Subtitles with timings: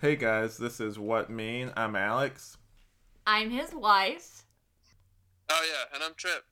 [0.00, 1.72] Hey guys, this is Wut Mean.
[1.76, 2.56] I'm Alex.
[3.26, 4.46] I'm his wife.
[5.50, 6.42] Oh yeah, and I'm Tripp.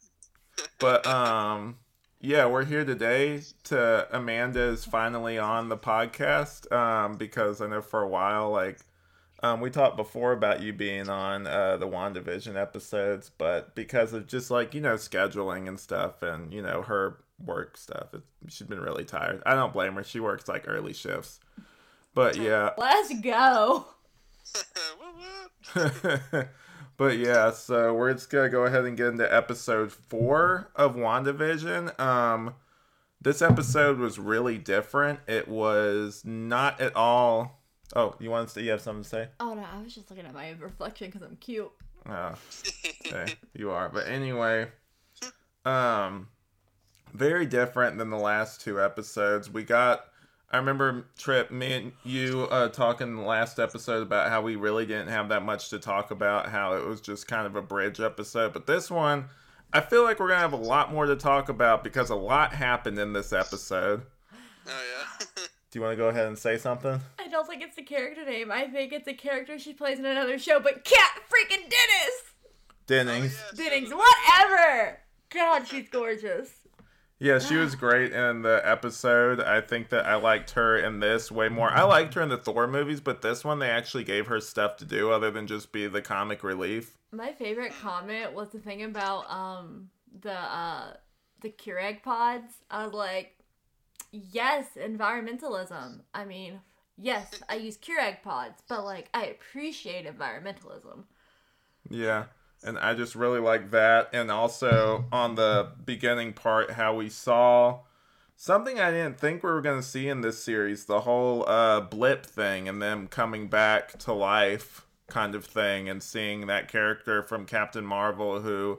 [0.78, 1.78] But um
[2.20, 8.02] yeah, we're here today to Amanda's finally on the podcast um because I know for
[8.02, 8.80] a while like
[9.42, 14.26] um we talked before about you being on uh the WandaVision episodes, but because of
[14.26, 18.66] just like, you know, scheduling and stuff and, you know, her work stuff, it, she's
[18.68, 19.42] been really tired.
[19.46, 20.04] I don't blame her.
[20.04, 21.40] She works like early shifts.
[22.18, 23.86] But yeah, Let's go.
[26.96, 32.00] But yeah, so we're just gonna go ahead and get into episode four of WandaVision.
[32.00, 32.54] Um,
[33.22, 35.20] this episode was really different.
[35.28, 37.62] It was not at all.
[37.94, 39.28] Oh, you want to say you have something to say?
[39.38, 41.70] Oh no, I was just looking at my reflection because I'm cute.
[42.08, 42.34] Oh,
[43.06, 43.88] okay, you are.
[43.90, 44.66] But anyway,
[45.64, 46.26] um,
[47.14, 49.48] very different than the last two episodes.
[49.48, 50.00] We got.
[50.50, 54.56] I remember Tripp, me and you uh, talking in the last episode about how we
[54.56, 56.48] really didn't have that much to talk about.
[56.48, 58.54] How it was just kind of a bridge episode.
[58.54, 59.26] But this one,
[59.74, 62.54] I feel like we're gonna have a lot more to talk about because a lot
[62.54, 64.02] happened in this episode.
[64.66, 65.26] Oh yeah.
[65.70, 66.98] Do you want to go ahead and say something?
[67.18, 68.50] I don't think it's the character name.
[68.50, 70.60] I think it's a character she plays in another show.
[70.60, 72.22] But Kat freaking Dennis,
[72.86, 73.38] Dennings.
[73.38, 75.00] Oh, yeah, Dennings, whatever.
[75.28, 76.48] God, she's gorgeous.
[77.18, 79.40] Yeah, she was great in the episode.
[79.40, 81.70] I think that I liked her in this way more.
[81.70, 84.76] I liked her in the Thor movies, but this one they actually gave her stuff
[84.78, 86.96] to do other than just be the comic relief.
[87.10, 90.94] My favorite comment was the thing about um the uh
[91.40, 92.52] the Keurig pods.
[92.70, 93.36] I was like,
[94.10, 96.00] yes, environmentalism.
[96.14, 96.60] I mean,
[96.96, 101.04] yes, I use Keurig pods, but like I appreciate environmentalism.
[101.90, 102.24] Yeah,
[102.62, 104.08] and I just really like that.
[104.12, 107.80] And also on the beginning part, how we saw
[108.36, 111.80] something I didn't think we were going to see in this series the whole uh,
[111.80, 117.22] blip thing and them coming back to life kind of thing, and seeing that character
[117.22, 118.78] from Captain Marvel who.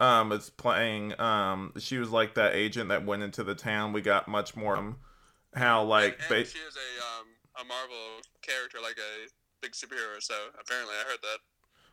[0.00, 1.18] Um, is playing.
[1.20, 3.92] Um, she was like that agent that went into the town.
[3.92, 4.76] We got much more.
[4.76, 4.96] Um,
[5.54, 7.26] how like and ba- she is a um
[7.60, 9.30] a Marvel character, like a
[9.62, 10.20] big superhero.
[10.20, 11.38] So apparently, I heard that.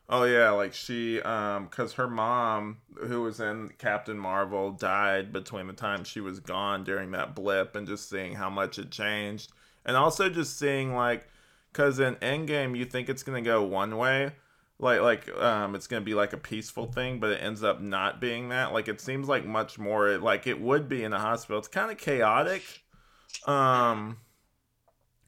[0.09, 5.67] Oh yeah, like she um cuz her mom who was in Captain Marvel died between
[5.67, 9.53] the time she was gone during that blip and just seeing how much it changed.
[9.85, 11.27] And also just seeing like
[11.73, 14.33] cuz in Endgame you think it's to go one way,
[14.79, 18.19] like like um it's to be like a peaceful thing, but it ends up not
[18.19, 18.73] being that.
[18.73, 21.59] Like it seems like much more like it would be in a hospital.
[21.59, 22.63] It's kind of chaotic.
[23.47, 24.17] Um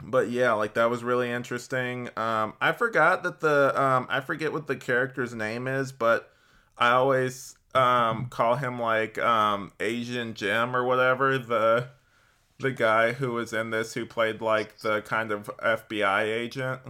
[0.06, 2.09] but yeah, like that was really interesting.
[2.18, 6.31] Um, I forgot that the um, I forget what the character's name is, but
[6.78, 11.88] I always um call him like um Asian Jim or whatever the
[12.59, 16.81] the guy who was in this who played like the kind of FBI agent.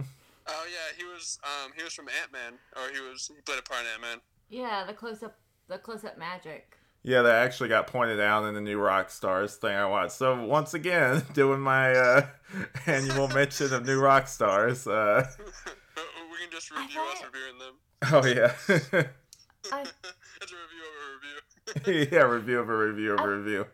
[0.46, 3.58] Oh yeah, he was um he was from Ant Man, or he was he played
[3.58, 4.20] a part in Ant Man.
[4.48, 5.36] Yeah, the close up,
[5.68, 6.76] the close up magic.
[7.06, 10.12] Yeah, that actually got pointed out in the New Rockstars thing I watched.
[10.12, 12.26] So once again, doing my uh,
[12.86, 14.86] annual mention of New Rockstars.
[14.90, 15.26] Uh,
[15.96, 17.74] we can just I review us reviewing them.
[18.10, 18.52] oh yeah.
[19.70, 19.82] I,
[20.40, 22.08] it's a review of a review.
[22.10, 23.66] yeah, review of a review of a review.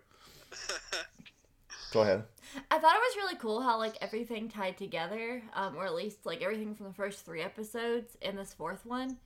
[1.93, 2.25] Go ahead.
[2.69, 6.27] I thought it was really cool how like everything tied together, um, or at least
[6.27, 9.19] like everything from the first three episodes in this fourth one.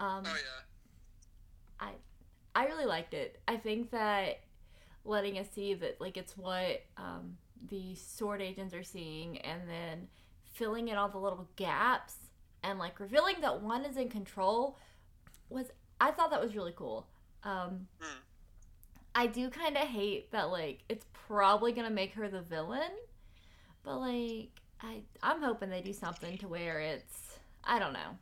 [0.00, 1.78] Um, oh yeah.
[1.78, 1.90] I
[2.54, 3.40] I really liked it.
[3.48, 4.40] I think that
[5.04, 7.36] letting us see that like it's what um,
[7.68, 8.44] the S.W.O.R.D.
[8.44, 10.08] agents are seeing, and then
[10.52, 12.14] filling in all the little gaps
[12.62, 14.78] and like revealing that one is in control
[15.50, 15.66] was
[16.00, 17.06] I thought that was really cool.
[17.42, 18.18] Um, Hmm.
[19.16, 22.90] I do kind of hate that like it's probably gonna make her the villain,
[23.82, 24.48] but like
[24.80, 28.18] I I'm hoping they do something to where it's I don't know.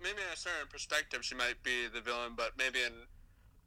[0.00, 2.92] Maybe in a certain perspective, she might be the villain, but maybe in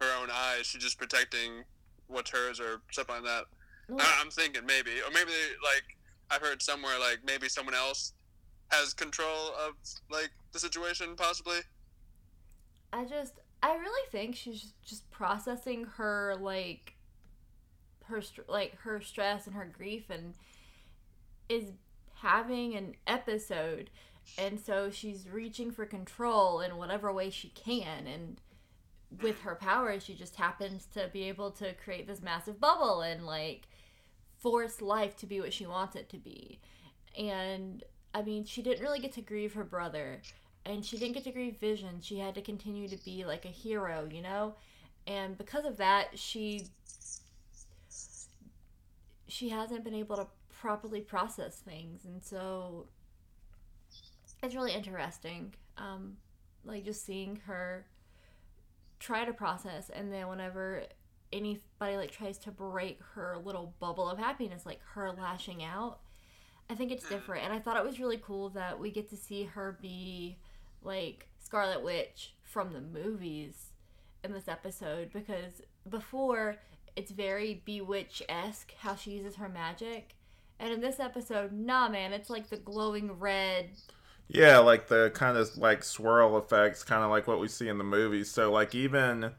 [0.02, 1.64] her own eyes, she's just protecting
[2.08, 3.46] what's hers or something like that.
[4.00, 5.32] I- I'm thinking maybe, or maybe
[5.64, 5.98] like
[6.30, 8.14] I've heard somewhere like maybe someone else
[8.70, 9.76] has control of
[10.10, 11.60] like the situation, possibly.
[12.92, 16.96] I just I really think she's just processing her like
[18.06, 20.34] her like her stress and her grief and
[21.50, 21.72] is
[22.16, 23.90] having an episode
[24.38, 28.42] and so she's reaching for control in whatever way she can and
[29.22, 33.26] with her powers she just happens to be able to create this massive bubble and
[33.26, 33.68] like
[34.38, 36.60] force life to be what she wants it to be.
[37.18, 37.84] And
[38.14, 40.22] i mean she didn't really get to grieve her brother
[40.66, 42.02] and she didn't get to grieve vision.
[42.02, 44.56] She had to continue to be like a hero you know?
[45.08, 46.68] And because of that she
[49.28, 52.06] she hasn't been able to properly process things.
[52.06, 52.88] And so
[54.42, 55.54] it's really interesting.
[55.78, 56.18] Um,
[56.64, 57.86] like just seeing her
[59.00, 60.84] try to process, and then whenever
[61.34, 66.00] anybody like tries to break her little bubble of happiness, like her lashing out,
[66.70, 67.44] I think it's different.
[67.44, 70.38] And I thought it was really cool that we get to see her be
[70.82, 73.72] like Scarlet Witch from the movies
[74.24, 76.58] in this episode because before
[76.96, 80.16] it's very bewitch esque how she uses her magic.
[80.60, 83.72] And in this episode, nah man, it's like the glowing red
[84.28, 87.78] Yeah, like the kind of like swirl effects, kind of like what we see in
[87.78, 88.32] the movies.
[88.32, 89.32] So like even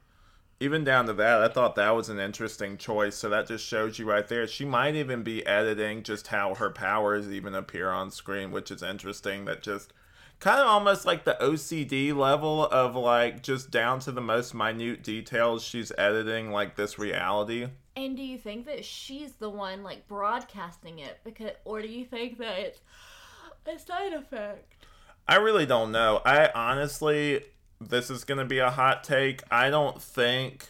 [0.58, 3.16] even down to that, I thought that was an interesting choice.
[3.16, 4.46] So that just shows you right there.
[4.46, 8.82] She might even be editing just how her powers even appear on screen, which is
[8.82, 9.44] interesting.
[9.44, 9.92] That just
[10.38, 15.02] kind of almost like the OCD level of like just down to the most minute
[15.02, 17.68] details she's editing like this reality.
[17.96, 22.04] And do you think that she's the one like broadcasting it because or do you
[22.04, 22.80] think that it's
[23.68, 24.86] a side effect?
[25.28, 26.22] I really don't know.
[26.24, 27.42] I honestly
[27.80, 29.42] this is going to be a hot take.
[29.50, 30.68] I don't think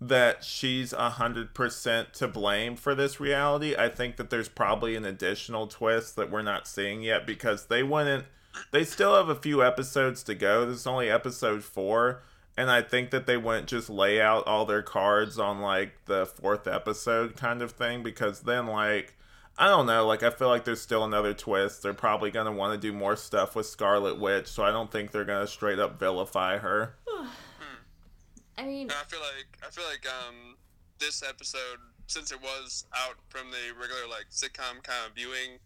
[0.00, 3.74] that she's a hundred percent to blame for this reality.
[3.76, 7.82] I think that there's probably an additional twist that we're not seeing yet because they
[7.82, 8.24] wouldn't.
[8.70, 10.66] They still have a few episodes to go.
[10.66, 12.22] This is only episode four,
[12.56, 16.26] and I think that they wouldn't just lay out all their cards on like the
[16.26, 19.14] fourth episode kind of thing because then like
[19.60, 20.06] I don't know.
[20.06, 21.82] Like, I feel like there's still another twist.
[21.82, 24.90] They're probably going to want to do more stuff with Scarlet Witch, so I don't
[24.90, 26.94] think they're going to straight up vilify her.
[28.58, 30.56] I mean, I feel like I feel like um
[30.98, 31.78] this episode,
[32.08, 35.62] since it was out from the regular like sitcom kind of viewing,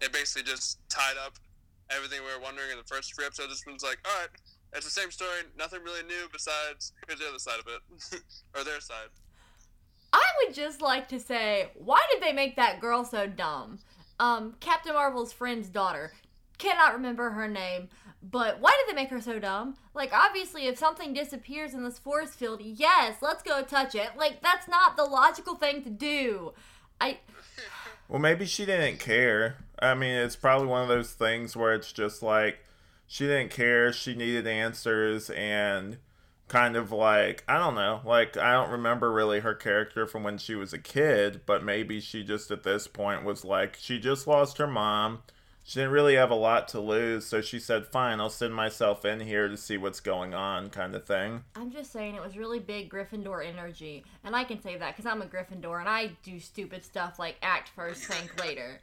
[0.00, 1.38] it basically just tied up
[1.90, 3.50] everything we were wondering in the first three episodes.
[3.50, 4.30] This one's like, all right,
[4.72, 8.22] it's the same story, nothing really new besides here's the other side of it,
[8.58, 9.14] or their side.
[10.12, 13.78] I would just like to say, why did they make that girl so dumb?
[14.20, 16.12] Um, Captain Marvel's friend's daughter.
[16.58, 17.88] Cannot remember her name,
[18.22, 19.76] but why did they make her so dumb?
[19.94, 24.10] Like, obviously, if something disappears in this force field, yes, let's go touch it.
[24.16, 26.52] Like, that's not the logical thing to do.
[27.00, 27.18] I.
[28.08, 29.56] Well, maybe she didn't care.
[29.78, 32.58] I mean, it's probably one of those things where it's just like
[33.06, 35.96] she didn't care, she needed answers, and
[36.52, 40.36] kind of like I don't know, like I don't remember really her character from when
[40.36, 44.26] she was a kid, but maybe she just at this point was like she just
[44.26, 45.22] lost her mom.
[45.64, 49.04] She didn't really have a lot to lose, so she said, "Fine, I'll send myself
[49.06, 51.44] in here to see what's going on," kind of thing.
[51.56, 55.06] I'm just saying it was really big Gryffindor energy, and I can say that because
[55.06, 58.80] I'm a Gryffindor and I do stupid stuff like act first, think later.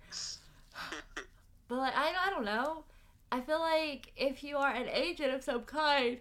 [1.67, 2.83] But like, I, I don't know.
[3.31, 6.17] I feel like if you are an agent of some kind,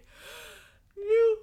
[0.99, 1.39] you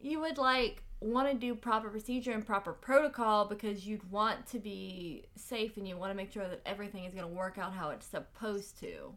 [0.00, 4.58] you would like want to do proper procedure and proper protocol because you'd want to
[4.58, 7.72] be safe and you want to make sure that everything is going to work out
[7.72, 9.12] how it's supposed to.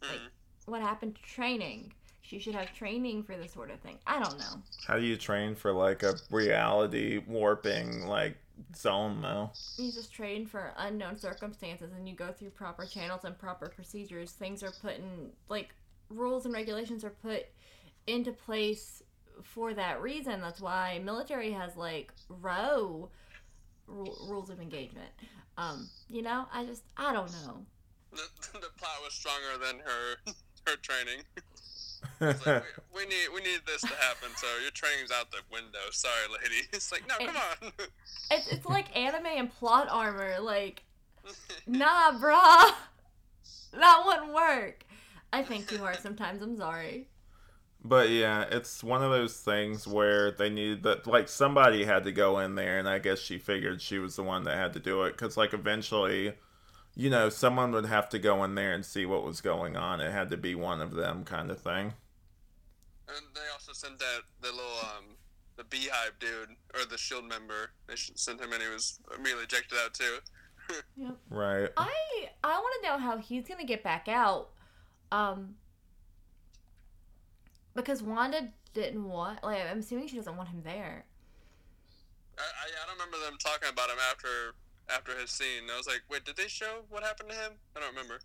[0.00, 0.70] Like mm-hmm.
[0.70, 1.92] what happened to training?
[2.22, 3.98] She should have training for this sort of thing.
[4.06, 4.62] I don't know.
[4.86, 8.36] How do you train for like a reality warping like
[8.76, 9.50] zone though?
[9.76, 14.32] You just train for unknown circumstances and you go through proper channels and proper procedures.
[14.32, 15.74] Things are put in like
[16.10, 17.46] rules and regulations are put
[18.06, 19.02] into place
[19.42, 20.40] for that reason.
[20.40, 23.10] That's why military has like row
[23.86, 25.10] ru- rules of engagement.
[25.56, 27.64] Um, you know, I just I don't know.
[28.12, 28.22] The,
[28.54, 30.32] the plot was stronger than her
[30.66, 31.22] her training.
[32.20, 32.60] Like, we,
[32.94, 35.80] we need we need this to happen, so your training's out the window.
[35.90, 36.68] Sorry, lady.
[36.72, 37.72] It's like no, come on.
[38.30, 40.36] It's it's like anime and plot armor.
[40.40, 40.84] Like,
[41.66, 42.72] nah, bruh,
[43.72, 44.84] that wouldn't work.
[45.32, 46.42] I think too hard sometimes.
[46.42, 47.08] I'm sorry.
[47.84, 52.12] But yeah, it's one of those things where they needed that, like, somebody had to
[52.12, 54.80] go in there, and I guess she figured she was the one that had to
[54.80, 55.12] do it.
[55.12, 56.34] Because, like, eventually,
[56.96, 60.00] you know, someone would have to go in there and see what was going on.
[60.00, 61.92] It had to be one of them, kind of thing.
[63.08, 65.16] And they also sent that the little um
[65.56, 67.70] the beehive dude or the shield member.
[67.86, 70.18] They sent him and He was immediately ejected out too.
[71.30, 71.70] Right.
[71.78, 74.50] I I want to know how he's gonna get back out.
[75.10, 75.54] Um,
[77.74, 79.42] because Wanda didn't want.
[79.42, 81.04] Like, I'm assuming she doesn't want him there.
[82.38, 84.54] I, I, I don't remember them talking about him after
[84.90, 85.64] after his scene.
[85.72, 87.52] I was like, wait, did they show what happened to him?
[87.76, 88.20] I don't remember.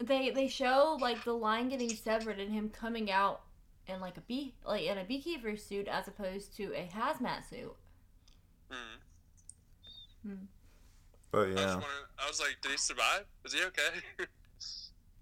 [0.00, 3.42] They they show like the line getting severed and him coming out
[3.86, 7.74] in like a bee like in a beekeeper suit as opposed to a hazmat suit.
[8.70, 10.34] Hmm.
[11.32, 11.80] But I, was yeah.
[12.18, 13.24] I was like, did he survive?
[13.44, 14.00] Is he okay?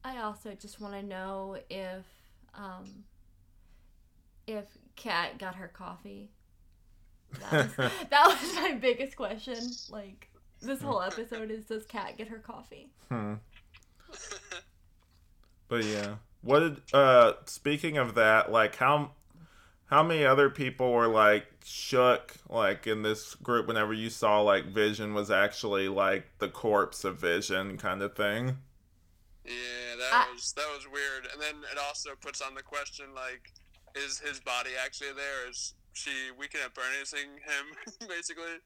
[0.09, 2.05] I also just want to know if
[2.55, 3.05] um
[4.47, 4.65] if
[4.97, 6.31] Kat got her coffee.
[7.51, 7.77] That was,
[8.11, 9.59] that was my biggest question.
[9.91, 10.31] Like
[10.63, 12.91] this whole episode is does Kat get her coffee?
[13.09, 13.35] Hmm.
[15.69, 19.11] But yeah, what did uh speaking of that, like how
[19.91, 24.65] how many other people were like shook like in this group whenever you saw like
[24.65, 28.57] Vision was actually like the corpse of Vision kind of thing?
[29.49, 31.27] Yeah, that I, was that was weird.
[31.33, 33.53] And then it also puts on the question like,
[33.97, 35.49] is his body actually there?
[35.49, 37.29] Is she Weekend at Bernie's him
[38.09, 38.61] basically?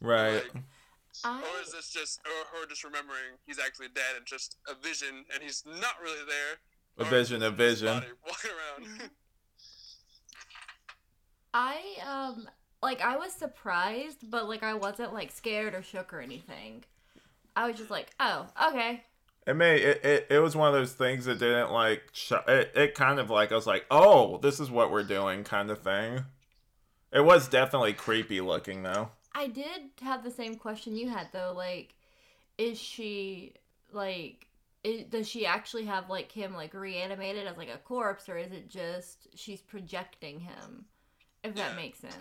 [0.00, 0.42] Right.
[0.42, 0.64] Like,
[1.24, 1.40] I...
[1.40, 5.26] Or is this just or her just remembering he's actually dead and just a vision
[5.34, 6.56] and he's not really there?
[6.98, 8.02] A vision, a vision.
[8.26, 9.10] Walking around.
[11.54, 11.76] I
[12.08, 12.48] um
[12.82, 16.84] like I was surprised, but like I wasn't like scared or shook or anything.
[17.54, 19.04] I was just like, oh, okay.
[19.46, 22.72] It may it, it, it was one of those things that didn't like sh- it,
[22.76, 25.82] it kind of like I was like, oh, this is what we're doing kind of
[25.82, 26.24] thing.
[27.12, 29.10] It was definitely creepy looking though.
[29.34, 31.52] I did have the same question you had though.
[31.56, 31.94] Like,
[32.56, 33.54] is she
[33.92, 34.46] like?
[34.84, 38.52] Is, does she actually have like him like reanimated as like a corpse, or is
[38.52, 40.86] it just she's projecting him?
[41.42, 41.68] If yeah.
[41.68, 42.14] that makes sense.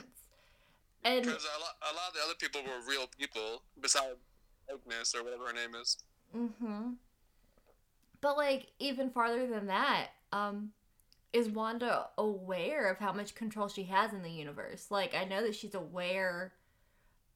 [1.04, 4.18] And because a lot, a lot of the other people were real people besides
[4.72, 5.98] Agnes or whatever her name is.
[6.36, 6.92] Mm-hmm.
[8.22, 10.72] But like even farther than that, um,
[11.34, 14.88] is Wanda aware of how much control she has in the universe?
[14.90, 16.54] Like I know that she's aware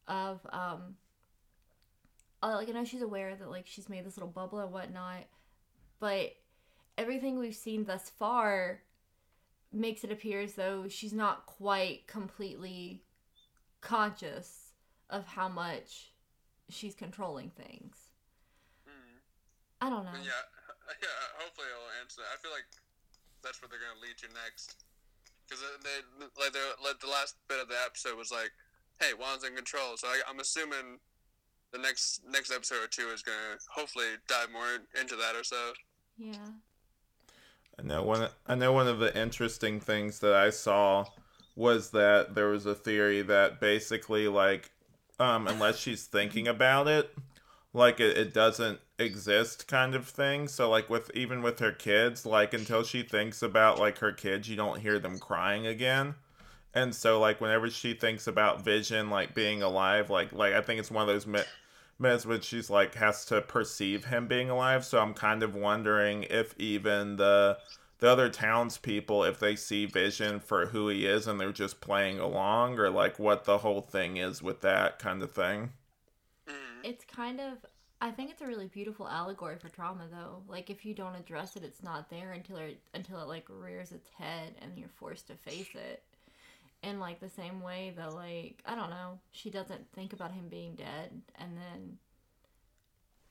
[0.07, 0.95] of um
[2.43, 5.25] uh, like I know she's aware that like she's made this little bubble and whatnot,
[5.99, 6.35] but
[6.97, 8.81] everything we've seen thus far
[9.73, 13.03] makes it appear as though she's not quite completely
[13.81, 14.73] conscious
[15.09, 16.11] of how much
[16.69, 18.09] she's controlling things.
[18.87, 19.19] Mm.
[19.81, 20.11] I don't know.
[20.23, 20.31] Yeah,
[21.03, 21.21] yeah.
[21.41, 22.23] Hopefully, it'll answer.
[22.27, 22.67] I feel like
[23.43, 24.79] that's where they're gonna lead you next,
[25.43, 26.03] because they
[26.39, 28.51] like they like the last bit of the episode was like
[28.99, 29.97] hey, Wanda's in control.
[29.97, 30.99] So I, am assuming
[31.71, 35.73] the next next episode or two is gonna hopefully dive more into that or so.
[36.17, 36.35] Yeah.
[37.77, 38.29] I know one.
[38.47, 41.05] I know one of the interesting things that I saw
[41.55, 44.71] was that there was a theory that basically, like,
[45.19, 47.13] um, unless she's thinking about it,
[47.73, 50.47] like it, it doesn't exist, kind of thing.
[50.47, 54.49] So, like, with even with her kids, like until she thinks about like her kids,
[54.49, 56.15] you don't hear them crying again
[56.75, 60.79] and so like whenever she thinks about vision like being alive like like i think
[60.79, 64.99] it's one of those minutes when she's like has to perceive him being alive so
[64.99, 67.57] i'm kind of wondering if even the
[67.99, 72.19] the other townspeople if they see vision for who he is and they're just playing
[72.19, 75.71] along or like what the whole thing is with that kind of thing
[76.47, 76.81] mm-hmm.
[76.83, 77.65] it's kind of
[78.05, 81.55] i think it's a really beautiful allegory for trauma though like if you don't address
[81.55, 85.27] it it's not there until it until it like rears its head and you're forced
[85.27, 86.03] to face it
[86.85, 90.47] in like the same way that like I don't know, she doesn't think about him
[90.49, 91.97] being dead and then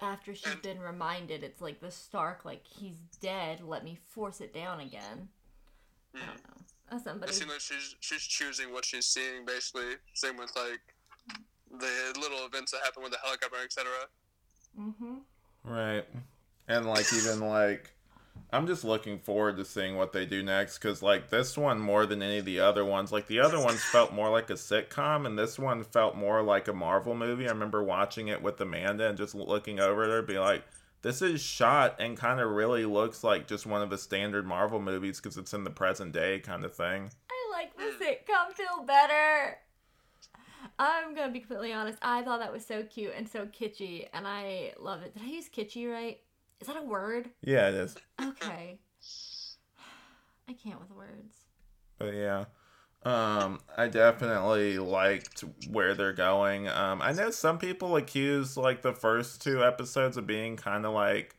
[0.01, 4.53] after she's been reminded it's like the stark like he's dead, let me force it
[4.53, 5.29] down again.
[6.15, 6.49] I don't mm.
[6.49, 6.97] know.
[6.97, 9.95] As somebody It seems like she's she's choosing what she's seeing basically.
[10.15, 10.81] Same with like
[11.71, 13.91] the little events that happen with the helicopter, etc.
[14.79, 15.21] Mhm.
[15.65, 16.05] Right.
[16.69, 17.95] And like even like
[18.53, 22.07] I'm just looking forward to seeing what they do next because, like, this one more
[22.07, 25.27] than any of the other ones, like, the other ones felt more like a sitcom,
[25.27, 27.47] and this one felt more like a Marvel movie.
[27.47, 30.65] I remember watching it with Amanda and just looking over at her, be like,
[31.03, 34.81] this is shot and kind of really looks like just one of the standard Marvel
[34.81, 37.11] movies because it's in the present day kind of thing.
[37.31, 39.59] I like the sitcom feel better.
[40.79, 41.99] I'm gonna be completely honest.
[42.03, 45.15] I thought that was so cute and so kitschy, and I love it.
[45.15, 46.21] Did I use kitschy right?
[46.61, 47.31] Is that a word?
[47.43, 47.97] Yeah, it is.
[48.23, 48.79] Okay.
[50.49, 51.37] I can't with words.
[51.99, 52.45] But yeah.
[53.05, 56.69] Um, I definitely liked where they're going.
[56.69, 60.95] Um, I know some people accuse like the first two episodes of being kind of
[60.95, 61.37] like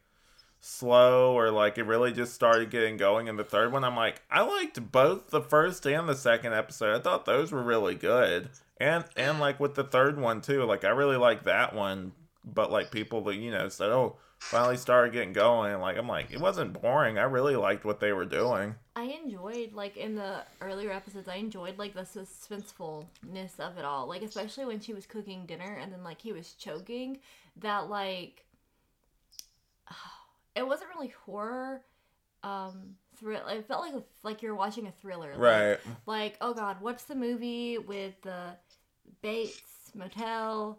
[0.59, 3.83] slow or like it really just started getting going in the third one.
[3.83, 6.95] I'm like, I liked both the first and the second episode.
[6.95, 8.49] I thought those were really good.
[8.77, 12.11] And and like with the third one too, like I really like that one.
[12.43, 15.79] But like people that you know said, oh, finally started getting going.
[15.79, 17.17] Like I'm like, it wasn't boring.
[17.17, 18.75] I really liked what they were doing.
[18.95, 21.27] I enjoyed like in the earlier episodes.
[21.27, 24.07] I enjoyed like the suspensefulness of it all.
[24.07, 27.19] Like especially when she was cooking dinner and then like he was choking.
[27.61, 28.45] That like,
[30.55, 31.81] it wasn't really horror.
[32.43, 33.47] Um, thrill.
[33.47, 35.33] It felt like like you're watching a thriller.
[35.35, 35.69] Right.
[35.71, 38.55] Like, like oh god, what's the movie with the
[39.25, 40.77] Bates Motel?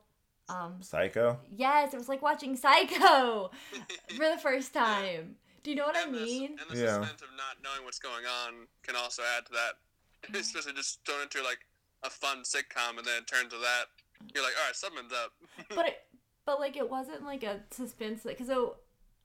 [0.49, 1.41] Um, Psycho.
[1.51, 3.51] Yes, it was like watching Psycho
[4.17, 5.35] for the first time.
[5.65, 6.55] Do you know what and I mean?
[6.55, 6.99] The, and the yeah.
[7.01, 10.35] suspense of not knowing what's going on can also add to that.
[10.39, 11.59] Especially just thrown into like
[12.05, 13.87] a fun sitcom, and then it turns to that.
[14.33, 15.33] You're like, all right, something's up.
[15.75, 15.99] but it,
[16.45, 18.77] but like it wasn't like a suspense because so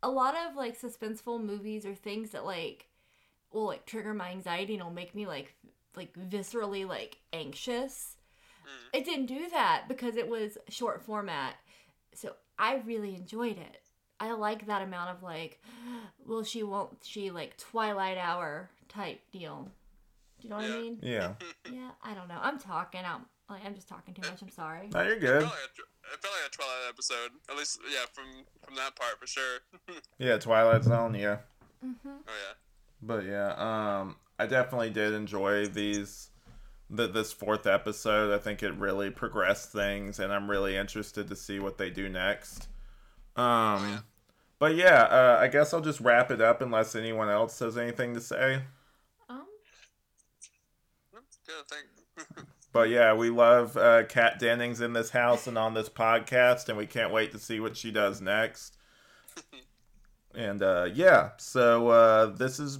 [0.01, 2.87] a lot of like suspenseful movies or things that like
[3.53, 5.53] will like trigger my anxiety and will make me like
[5.95, 8.17] like viscerally like anxious.
[8.63, 8.99] Mm.
[8.99, 11.55] It didn't do that because it was short format.
[12.13, 13.81] So I really enjoyed it.
[14.19, 15.61] I like that amount of like,
[16.25, 19.71] will she, won't she, like Twilight Hour type deal.
[20.39, 20.75] Do you know what Yeah.
[20.75, 20.97] I mean?
[21.01, 21.33] Yeah.
[21.71, 22.39] Yeah, I don't know.
[22.41, 23.01] I'm talking.
[23.05, 24.41] I'm like I'm just talking too much.
[24.41, 24.89] I'm sorry.
[24.93, 25.41] No, you're It good.
[25.41, 27.31] felt, like a, it felt like a Twilight episode.
[27.49, 28.25] At least, yeah, from
[28.63, 29.59] from that part for sure.
[29.89, 31.13] oh Yeah, Twilight Zone.
[31.15, 31.37] Yeah.
[31.85, 32.09] Mm-hmm.
[32.09, 32.53] yeah.
[33.01, 33.53] But yeah,
[34.01, 36.29] um, I definitely did enjoy these,
[36.91, 38.33] the, this fourth episode.
[38.33, 42.09] I think it really progressed things, and I'm really interested to see what they do
[42.09, 42.67] next.
[43.35, 43.99] Um, yeah.
[44.59, 48.13] but yeah, uh, I guess I'll just wrap it up unless anyone else has anything
[48.13, 48.63] to say.
[49.29, 49.45] Um.
[51.47, 52.41] Good, I.
[52.73, 56.77] But yeah, we love uh, Kat Dennings in this house and on this podcast, and
[56.77, 58.77] we can't wait to see what she does next.
[60.33, 62.79] And uh, yeah, so uh, this is,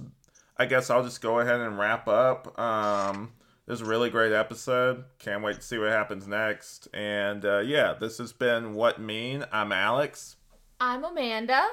[0.56, 2.58] I guess I'll just go ahead and wrap up.
[2.58, 3.32] Um,
[3.66, 5.04] this is a really great episode.
[5.18, 6.88] Can't wait to see what happens next.
[6.92, 9.44] And uh, yeah, this has been Wut Mean.
[9.52, 10.36] I'm Alex,
[10.80, 11.64] I'm Amanda.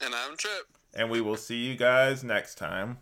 [0.00, 0.66] and I'm Tripp.
[0.94, 2.94] and we will see you guys next time.